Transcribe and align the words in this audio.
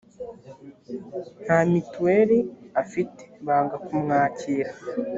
nta 1.43 1.59
mutuel 1.69 2.29
afite 2.81 3.21
banga 3.45 3.75
kumwakira 3.85 4.71